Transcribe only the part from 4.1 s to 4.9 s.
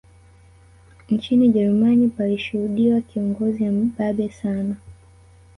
sana